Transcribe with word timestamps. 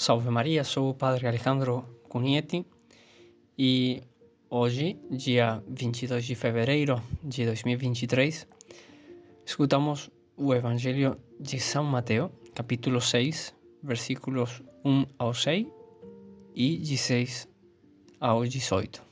Salve 0.00 0.30
Maria, 0.30 0.62
sou 0.62 0.90
o 0.90 0.94
Padre 0.94 1.26
Alejandro 1.26 1.84
Cunieti 2.08 2.64
e 3.58 4.00
hoje, 4.48 4.96
dia 5.10 5.60
22 5.66 6.24
de 6.24 6.36
fevereiro 6.36 7.02
de 7.20 7.44
2023, 7.44 8.46
escutamos 9.44 10.08
o 10.36 10.54
Evangelho 10.54 11.18
de 11.40 11.58
São 11.58 11.82
Mateus, 11.82 12.30
capítulo 12.54 13.00
6, 13.00 13.52
versículos 13.82 14.62
1 14.84 15.04
ao 15.18 15.34
6 15.34 15.66
e 16.54 16.78
16 16.78 17.48
ao 18.20 18.44
18. 18.44 19.02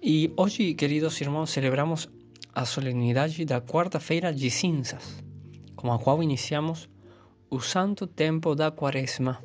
E 0.00 0.32
hoje, 0.36 0.74
queridos 0.74 1.20
irmãos, 1.20 1.50
celebramos 1.50 2.08
a 2.54 2.64
solenidade 2.64 3.44
da 3.44 3.60
quarta-feira 3.60 4.32
de 4.32 4.48
cinzas, 4.48 5.24
com 5.74 5.92
a 5.92 5.98
qual 5.98 6.22
iniciamos 6.22 6.88
o 7.52 7.60
santo 7.60 8.06
tempo 8.06 8.54
da 8.54 8.70
quaresma, 8.70 9.38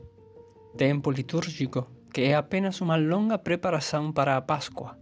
tempo 0.78 1.11
litúrgico 1.11 1.86
que 2.14 2.21
é 2.21 2.36
apenas 2.36 2.80
uma 2.80 2.96
longa 2.96 3.38
preparação 3.38 4.14
para 4.14 4.38
a 4.38 4.42
Páscoa. 4.42 4.97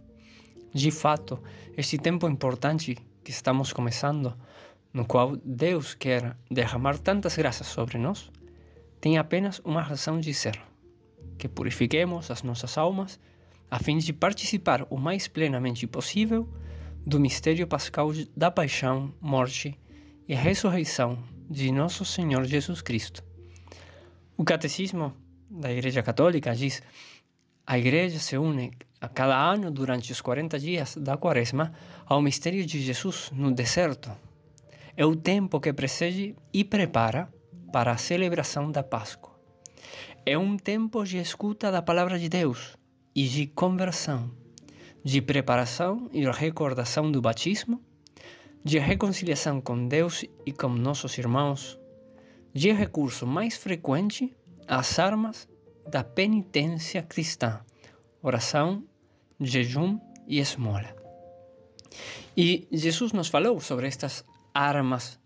De 0.74 0.90
fato, 0.90 1.40
este 1.76 1.98
tempo 1.98 2.28
importante 2.28 2.98
que 3.22 3.30
estamos 3.30 3.72
começando, 3.72 4.36
no 4.92 5.04
qual 5.04 5.36
Deus 5.36 5.94
quer 5.94 6.36
derramar 6.50 6.98
tantas 6.98 7.36
graças 7.36 7.68
sobre 7.68 7.96
nós, 7.96 8.28
tem 9.00 9.18
apenas 9.18 9.60
uma 9.64 9.82
razão 9.82 10.18
de 10.18 10.34
ser: 10.34 10.60
que 11.38 11.46
purifiquemos 11.46 12.28
as 12.32 12.42
nossas 12.42 12.76
almas 12.76 13.20
a 13.70 13.78
fim 13.78 13.98
de 13.98 14.12
participar 14.12 14.84
o 14.90 14.96
mais 14.96 15.28
plenamente 15.28 15.86
possível 15.86 16.52
do 17.06 17.20
mistério 17.20 17.68
pascal 17.68 18.10
da 18.36 18.50
paixão, 18.50 19.14
morte 19.20 19.78
e 20.26 20.34
ressurreição 20.34 21.35
de 21.48 21.70
nosso 21.72 22.04
Senhor 22.04 22.44
Jesus 22.44 22.82
Cristo. 22.82 23.22
O 24.36 24.44
Catecismo 24.44 25.14
da 25.50 25.72
Igreja 25.72 26.02
Católica 26.02 26.54
diz: 26.54 26.82
a 27.66 27.78
Igreja 27.78 28.18
se 28.18 28.38
une 28.38 28.70
a 29.00 29.08
cada 29.08 29.36
ano 29.36 29.70
durante 29.70 30.12
os 30.12 30.20
40 30.20 30.58
dias 30.58 30.96
da 30.96 31.16
Quaresma 31.16 31.72
ao 32.06 32.22
mistério 32.22 32.64
de 32.64 32.80
Jesus 32.80 33.30
no 33.32 33.52
deserto. 33.52 34.10
É 34.96 35.04
o 35.04 35.16
tempo 35.16 35.60
que 35.60 35.72
precede 35.72 36.36
e 36.52 36.64
prepara 36.64 37.28
para 37.72 37.92
a 37.92 37.96
celebração 37.96 38.70
da 38.70 38.82
Páscoa. 38.82 39.34
É 40.24 40.38
um 40.38 40.56
tempo 40.56 41.04
de 41.04 41.18
escuta 41.18 41.70
da 41.70 41.82
palavra 41.82 42.18
de 42.18 42.28
Deus 42.28 42.76
e 43.14 43.28
de 43.28 43.46
conversão, 43.46 44.30
de 45.04 45.20
preparação 45.20 46.08
e 46.12 46.24
recordação 46.30 47.10
do 47.10 47.20
batismo 47.20 47.82
de 48.66 48.80
reconciliação 48.80 49.60
com 49.60 49.86
Deus 49.86 50.24
e 50.44 50.50
com 50.50 50.68
nossos 50.68 51.16
irmãos, 51.18 51.78
de 52.52 52.72
recurso 52.72 53.24
mais 53.24 53.56
frequente 53.56 54.34
às 54.66 54.98
armas 54.98 55.48
da 55.88 56.02
penitência 56.02 57.00
cristã, 57.00 57.60
oração, 58.20 58.82
jejum 59.38 60.00
e 60.26 60.40
esmola. 60.40 60.96
E 62.36 62.66
Jesus 62.72 63.12
nos 63.12 63.28
falou 63.28 63.60
sobre 63.60 63.86
estas 63.86 64.24
armas 64.52 65.16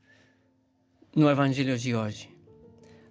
no 1.17 1.31
Evangelho 1.31 1.79
de 1.79 1.97
hoje. 1.97 2.29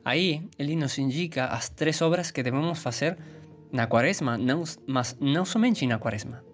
Aí 0.05 0.47
ele 0.59 0.75
nos 0.75 0.99
indica 0.99 1.47
as 1.47 1.69
três 1.69 2.03
obras 2.03 2.29
que 2.29 2.43
devemos 2.43 2.77
fazer 2.77 3.17
na 3.71 3.87
quaresma, 3.87 4.37
não, 4.37 4.63
mas 4.85 5.17
não 5.19 5.43
somente 5.43 5.87
na 5.87 5.97
quaresma, 5.97 6.45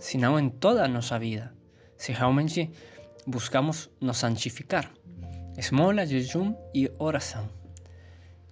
senão 0.00 0.40
em 0.40 0.50
toda 0.50 0.84
a 0.84 0.88
nossa 0.88 1.20
vida. 1.20 1.54
Se 1.96 2.10
realmente 2.10 2.68
buscamos 3.26 3.90
nos 4.00 4.18
santificar. 4.18 4.90
Esmola, 5.56 6.06
jejum 6.06 6.54
e 6.74 6.90
oração. 6.98 7.48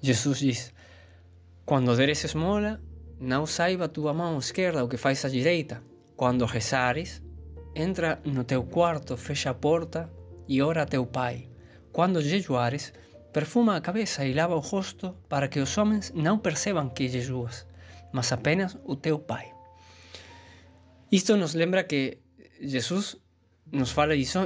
Jesus 0.01 0.39
diz: 0.39 0.75
Quando 1.65 1.97
deres 1.97 2.25
esmola, 2.25 2.81
não 3.19 3.47
saiba 3.47 3.89
tua 3.89 4.13
mão 4.15 4.39
esquerda 4.39 4.85
o 4.85 4.89
que 4.89 4.97
faz 4.97 5.25
a 5.25 5.29
direita. 5.29 5.83
Quando 6.17 6.45
rezares, 6.45 7.23
entra 7.75 8.21
no 8.25 8.45
teu 8.45 8.63
quarto, 8.65 9.17
fecha 9.17 9.51
a 9.51 9.55
porta 9.55 10.11
e 10.49 10.63
ora 10.63 10.83
a 10.83 10.87
teu 10.87 11.07
pai. 11.07 11.49
Quando 11.93 12.23
jejuares, 12.23 12.93
perfuma 13.33 13.77
a 13.77 13.81
cabeça 13.81 14.25
e 14.25 14.33
lava 14.33 14.55
o 14.55 14.61
rosto 14.61 15.17
para 15.29 15.49
que 15.49 15.61
os 15.61 15.77
homens 15.79 16.13
não 16.15 16.39
percebam 16.39 16.89
que 16.89 17.09
jejuas, 17.09 17.67
mas 18.13 18.33
apenas 18.33 18.77
o 18.85 18.97
teu 18.97 19.19
pai. 19.19 19.53
Isto 21.11 21.37
nos 21.37 21.55
lembra 21.55 21.85
que 21.85 22.19
Jesus 22.61 23.17
nos 23.73 23.91
fala 23.91 24.15
isso 24.15 24.39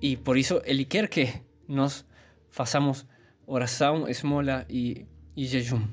e 0.00 0.16
por 0.16 0.36
isso 0.36 0.60
ele 0.64 0.84
quer 0.84 1.08
que 1.08 1.42
nós 1.66 2.04
façamos 2.50 3.06
oração, 3.46 4.08
esmola 4.08 4.64
e, 4.68 5.06
e 5.36 5.46
jejum. 5.46 5.86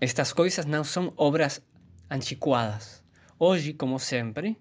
Estas 0.00 0.32
coisas 0.32 0.66
não 0.66 0.84
são 0.84 1.12
obras 1.16 1.62
antiquadas. 2.10 3.04
Hoje, 3.38 3.72
como 3.72 3.98
sempre, 3.98 4.56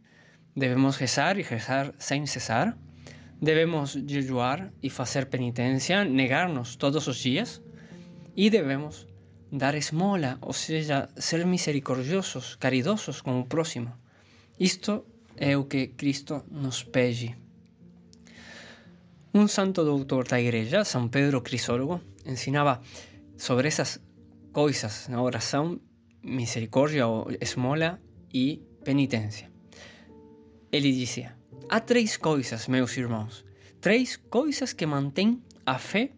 devemos 0.56 0.98
rezar 0.98 1.38
e 1.38 1.42
rezar 1.42 1.94
sem 1.98 2.26
cessar. 2.26 2.78
Devemos 3.42 3.92
jejuar 3.92 4.72
e 4.82 4.90
fazer 4.90 5.28
penitência, 5.28 6.04
negar-nos 6.06 6.76
todos 6.76 7.08
os 7.08 7.18
dias. 7.18 7.62
E 8.36 8.50
devemos 8.50 9.08
dar 9.52 9.76
esmola, 9.76 10.38
ou 10.42 10.54
seja, 10.54 11.10
ser 11.18 11.46
misericordiosos, 11.46 12.56
caridosos 12.56 13.22
com 13.22 13.40
o 13.40 13.46
próximo. 13.46 13.94
Isto 14.60 15.06
é 15.38 15.58
o 15.58 15.66
que 15.66 15.88
Cristo 15.88 16.44
nos 16.50 16.84
pede. 16.84 17.36
Um 19.34 19.48
santo 19.48 19.84
doutor 19.84 20.28
da 20.28 20.40
igreja, 20.40 20.86
São 20.86 21.10
Pedro 21.10 21.42
Crisólogo, 21.42 22.00
ensinava 22.26 22.82
sobre 23.38 23.68
essas 23.68 24.00
coisas 24.54 25.08
na 25.10 25.22
oração, 25.22 25.80
misericórdia 26.24 27.06
ou 27.08 27.28
esmola 27.42 28.00
e 28.34 28.62
penitência. 28.84 29.52
Ele 30.72 30.92
dizia: 30.92 31.36
Há 31.70 31.80
três 31.82 32.16
coisas, 32.16 32.68
meus 32.68 32.96
irmãos, 32.96 33.46
três 33.82 34.16
coisas 34.16 34.72
que 34.72 34.86
mantêm 34.86 35.44
a 35.66 35.78
fé, 35.78 36.12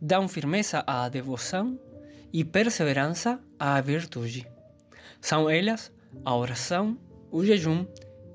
dão 0.00 0.28
firmeza 0.28 0.84
à 0.86 1.08
devoção 1.08 1.78
e 2.32 2.44
perseverança 2.44 3.40
à 3.58 3.80
virtude. 3.80 4.46
São 5.20 5.50
elas 5.50 5.92
a 6.24 6.36
oração, 6.36 6.96
o 7.30 7.44
jejum 7.44 7.84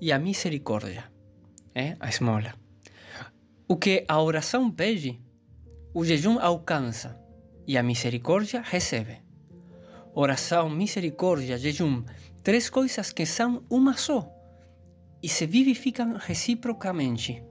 e 0.04 0.12
a 0.12 0.20
misericórdia, 0.20 1.10
é 1.74 1.96
a 1.98 2.10
esmola. 2.10 2.54
O 3.66 3.78
que 3.78 4.04
a 4.06 4.22
oração 4.22 4.70
pede, 4.70 5.18
o 5.94 6.04
jejum 6.04 6.38
alcança 6.40 7.18
e 7.66 7.78
a 7.78 7.84
misericórdia 7.84 8.62
recebe. 8.62 9.22
Oração, 10.14 10.70
misericórdia, 10.70 11.58
jejum, 11.58 12.04
três 12.44 12.70
coisas 12.70 13.14
que 13.14 13.26
são 13.26 13.64
uma 13.70 13.96
só 13.96 14.30
e 15.24 15.30
se 15.30 15.46
vivificam 15.46 16.18
reciprocamente. 16.18 17.42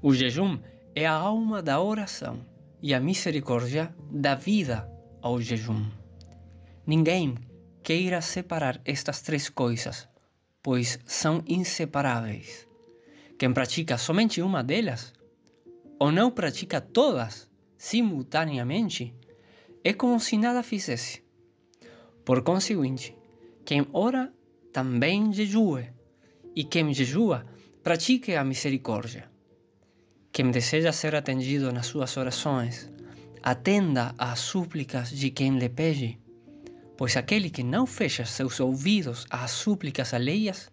O 0.00 0.14
jejum 0.14 0.60
é 0.94 1.04
a 1.04 1.14
alma 1.14 1.60
da 1.60 1.80
oração 1.80 2.46
e 2.80 2.94
a 2.94 3.00
misericórdia 3.00 3.92
da 4.08 4.36
vida 4.36 4.88
ao 5.20 5.40
jejum. 5.40 5.84
Ninguém 6.86 7.34
queira 7.82 8.20
separar 8.20 8.80
estas 8.84 9.20
três 9.20 9.48
coisas 9.48 10.08
pois 10.66 10.98
são 11.06 11.44
inseparáveis. 11.46 12.66
Quem 13.38 13.52
pratica 13.52 13.96
somente 13.96 14.42
uma 14.42 14.64
delas, 14.64 15.12
ou 15.96 16.10
não 16.10 16.28
pratica 16.28 16.80
todas 16.80 17.48
simultaneamente, 17.78 19.14
é 19.84 19.92
como 19.92 20.18
se 20.18 20.36
nada 20.36 20.64
fizesse. 20.64 21.22
Por 22.24 22.42
conseguinte, 22.42 23.16
quem 23.64 23.86
ora 23.92 24.34
também 24.72 25.32
jejue, 25.32 25.92
e 26.52 26.64
quem 26.64 26.92
jejua 26.92 27.46
pratique 27.80 28.34
a 28.34 28.42
misericórdia. 28.42 29.30
Quem 30.32 30.50
deseja 30.50 30.90
ser 30.90 31.14
atendido 31.14 31.72
nas 31.72 31.86
suas 31.86 32.16
orações, 32.16 32.90
atenda 33.40 34.16
às 34.18 34.40
súplicas 34.40 35.10
de 35.10 35.30
quem 35.30 35.60
lhe 35.60 35.68
pede 35.68 36.18
pois 36.96 37.16
aquele 37.16 37.50
que 37.50 37.62
não 37.62 37.86
fecha 37.86 38.24
seus 38.24 38.58
ouvidos 38.60 39.26
às 39.30 39.50
súplicas 39.50 40.14
alheias, 40.14 40.70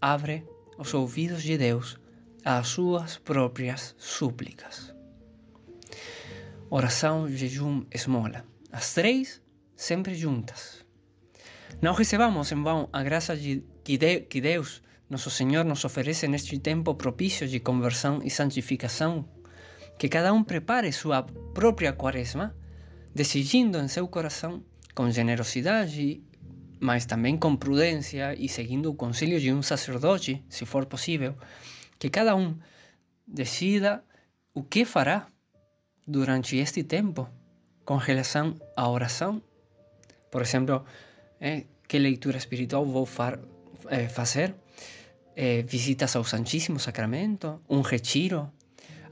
abre 0.00 0.46
os 0.78 0.94
ouvidos 0.94 1.42
de 1.42 1.58
Deus 1.58 1.98
às 2.44 2.68
suas 2.68 3.18
próprias 3.18 3.94
súplicas. 3.98 4.94
Oração, 6.70 7.28
jejum, 7.28 7.84
esmola. 7.92 8.44
As 8.70 8.94
três 8.94 9.42
sempre 9.74 10.14
juntas. 10.14 10.84
Não 11.80 11.92
recebamos 11.92 12.50
em 12.52 12.62
vão 12.62 12.88
a 12.92 13.02
graça 13.02 13.36
de, 13.36 13.64
que, 13.84 13.98
de, 13.98 14.20
que 14.20 14.40
Deus, 14.40 14.82
nosso 15.08 15.30
Senhor, 15.30 15.64
nos 15.64 15.84
oferece 15.84 16.26
neste 16.26 16.58
tempo 16.58 16.94
propício 16.94 17.46
de 17.46 17.60
conversão 17.60 18.20
e 18.22 18.30
santificação. 18.30 19.28
Que 19.98 20.08
cada 20.08 20.32
um 20.32 20.42
prepare 20.42 20.92
sua 20.92 21.22
própria 21.22 21.92
quaresma, 21.92 22.54
decidindo 23.14 23.78
em 23.78 23.88
seu 23.88 24.06
coração 24.08 24.62
com 24.96 25.10
generosidade, 25.10 26.22
mas 26.80 27.04
também 27.04 27.36
com 27.36 27.54
prudência 27.54 28.34
e 28.34 28.48
seguindo 28.48 28.90
o 28.90 28.94
conselho 28.94 29.38
de 29.38 29.52
um 29.52 29.60
sacerdote, 29.62 30.42
se 30.48 30.64
for 30.64 30.86
possível, 30.86 31.36
que 31.98 32.08
cada 32.08 32.34
um 32.34 32.56
decida 33.26 34.02
o 34.54 34.62
que 34.62 34.86
fará 34.86 35.28
durante 36.08 36.56
este 36.56 36.82
tempo 36.82 37.28
com 37.84 37.96
relação 37.96 38.58
à 38.74 38.88
oração. 38.88 39.42
Por 40.30 40.40
exemplo, 40.40 40.82
é, 41.38 41.64
que 41.86 41.98
leitura 41.98 42.38
espiritual 42.38 42.86
vou 42.86 43.04
far, 43.04 43.38
é, 43.88 44.08
fazer? 44.08 44.54
É, 45.36 45.62
visitas 45.62 46.16
ao 46.16 46.24
Santíssimo 46.24 46.80
Sacramento, 46.80 47.60
um 47.68 47.82
retiro, 47.82 48.50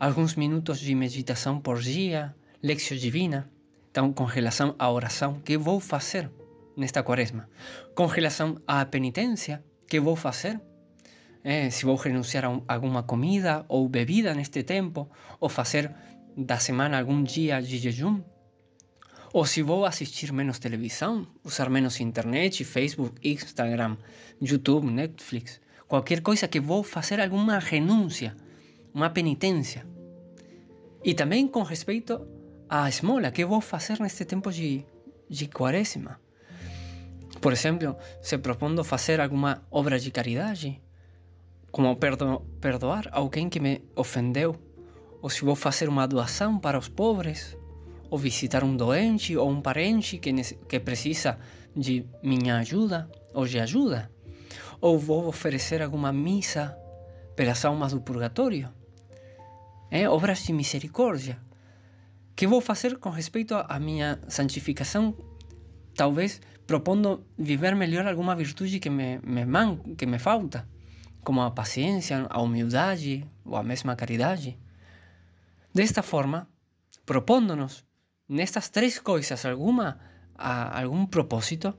alguns 0.00 0.34
minutos 0.34 0.80
de 0.80 0.94
meditação 0.94 1.60
por 1.60 1.82
dia, 1.82 2.34
lexio 2.62 2.98
divina. 2.98 3.53
Então, 3.94 4.12
com 4.12 4.24
relação 4.24 4.74
à 4.76 4.90
oração, 4.90 5.40
que 5.44 5.56
vou 5.56 5.78
fazer 5.78 6.28
nesta 6.76 7.04
quaresma? 7.04 7.48
Com 7.94 8.06
relação 8.06 8.60
à 8.66 8.84
penitência, 8.84 9.62
que 9.88 10.00
vou 10.00 10.16
fazer? 10.16 10.60
É, 11.44 11.70
se 11.70 11.84
vou 11.84 11.94
renunciar 11.94 12.44
a 12.44 12.48
um, 12.50 12.64
alguma 12.66 13.04
comida 13.04 13.64
ou 13.68 13.88
bebida 13.88 14.34
neste 14.34 14.64
tempo, 14.64 15.08
ou 15.38 15.48
fazer 15.48 15.94
da 16.36 16.58
semana 16.58 16.98
algum 16.98 17.22
dia 17.22 17.62
de 17.62 17.78
jejum, 17.78 18.20
ou 19.32 19.46
se 19.46 19.62
vou 19.62 19.86
assistir 19.86 20.32
menos 20.32 20.58
televisão, 20.58 21.24
usar 21.44 21.70
menos 21.70 22.00
internet, 22.00 22.64
Facebook, 22.64 23.14
Instagram, 23.22 23.96
YouTube, 24.42 24.90
Netflix, 24.90 25.60
qualquer 25.86 26.20
coisa 26.20 26.48
que 26.48 26.58
vou 26.58 26.82
fazer 26.82 27.20
alguma 27.20 27.60
renúncia, 27.60 28.34
uma 28.92 29.08
penitência. 29.08 29.86
E 31.04 31.14
também 31.14 31.46
com 31.46 31.62
respeito 31.62 32.33
à 32.68 32.88
esmola, 32.88 33.30
que 33.30 33.44
vou 33.44 33.60
fazer 33.60 34.00
neste 34.00 34.24
tempo 34.24 34.50
de, 34.50 34.84
de 35.28 35.48
quaresma. 35.48 36.20
Por 37.40 37.52
exemplo, 37.52 37.96
se 38.22 38.38
propondo 38.38 38.82
fazer 38.84 39.20
alguma 39.20 39.62
obra 39.70 39.98
de 39.98 40.10
caridade, 40.10 40.80
como 41.70 41.96
perdo, 41.96 42.40
perdoar 42.60 43.08
alguém 43.12 43.48
que 43.48 43.60
me 43.60 43.82
ofendeu, 43.96 44.56
ou 45.20 45.28
se 45.28 45.44
vou 45.44 45.56
fazer 45.56 45.88
uma 45.88 46.06
doação 46.06 46.58
para 46.58 46.78
os 46.78 46.88
pobres, 46.88 47.56
ou 48.10 48.18
visitar 48.18 48.62
um 48.62 48.76
doente 48.76 49.36
ou 49.36 49.50
um 49.50 49.60
parente 49.60 50.18
que, 50.18 50.32
que 50.32 50.78
precisa 50.78 51.38
de 51.74 52.06
minha 52.22 52.58
ajuda 52.58 53.10
ou 53.32 53.44
de 53.44 53.58
ajuda, 53.58 54.10
ou 54.80 54.98
vou 54.98 55.26
oferecer 55.26 55.82
alguma 55.82 56.12
missa 56.12 56.78
pelas 57.34 57.64
almas 57.64 57.92
do 57.92 58.00
purgatório, 58.00 58.72
é, 59.90 60.08
obras 60.08 60.44
de 60.44 60.52
misericórdia. 60.52 61.40
Que 62.36 62.48
vou 62.48 62.60
fazer 62.60 62.98
com 62.98 63.10
respeito 63.10 63.54
à 63.54 63.78
minha 63.78 64.20
santificação? 64.28 65.16
Talvez 65.94 66.40
propondo 66.66 67.24
viver 67.38 67.76
melhor 67.76 68.06
alguma 68.06 68.34
virtude 68.34 68.80
que 68.80 68.90
me, 68.90 69.20
me 69.22 69.44
man, 69.44 69.78
que 69.96 70.04
me 70.04 70.18
falta, 70.18 70.68
como 71.22 71.42
a 71.42 71.50
paciência, 71.52 72.26
a 72.28 72.40
humildade 72.42 73.24
ou 73.44 73.56
a 73.56 73.62
mesma 73.62 73.94
caridade. 73.94 74.58
Desta 75.72 76.02
forma, 76.02 76.48
propondo-nos 77.06 77.84
nestas 78.28 78.68
três 78.68 78.98
coisas 78.98 79.44
alguma 79.44 80.00
a 80.36 80.82
algum 80.82 81.06
propósito, 81.06 81.72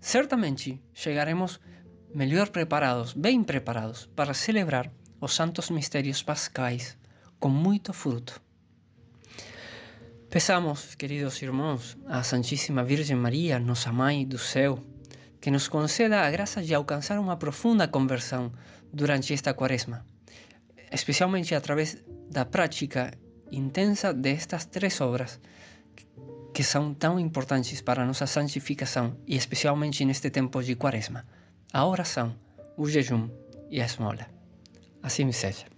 certamente 0.00 0.82
chegaremos 0.92 1.60
melhor 2.12 2.48
preparados, 2.48 3.12
bem 3.12 3.44
preparados 3.44 4.06
para 4.16 4.34
celebrar 4.34 4.90
os 5.20 5.34
santos 5.34 5.70
mistérios 5.70 6.20
pascais 6.20 6.98
com 7.38 7.48
muito 7.48 7.92
fruto. 7.92 8.47
Peçamos, 10.30 10.94
queridos 10.94 11.40
irmãos, 11.40 11.96
à 12.06 12.22
Santíssima 12.22 12.84
Virgem 12.84 13.16
Maria, 13.16 13.58
nossa 13.58 13.90
Mãe 13.90 14.26
do 14.26 14.36
céu, 14.36 14.78
que 15.40 15.50
nos 15.50 15.68
conceda 15.68 16.20
a 16.20 16.30
graça 16.30 16.62
de 16.62 16.74
alcançar 16.74 17.18
uma 17.18 17.38
profunda 17.38 17.88
conversão 17.88 18.52
durante 18.92 19.32
esta 19.32 19.54
quaresma, 19.54 20.04
especialmente 20.92 21.54
através 21.54 22.04
da 22.30 22.44
prática 22.44 23.10
intensa 23.50 24.12
destas 24.12 24.66
três 24.66 25.00
obras 25.00 25.40
que 26.52 26.62
são 26.62 26.92
tão 26.92 27.18
importantes 27.18 27.80
para 27.80 28.02
a 28.02 28.06
nossa 28.06 28.26
santificação 28.26 29.16
e 29.26 29.34
especialmente 29.34 30.04
neste 30.04 30.28
tempo 30.28 30.62
de 30.62 30.74
quaresma: 30.74 31.24
a 31.72 31.86
oração, 31.86 32.36
o 32.76 32.86
jejum 32.86 33.30
e 33.70 33.80
a 33.80 33.86
esmola. 33.86 34.26
Assim 35.02 35.32
seja. 35.32 35.77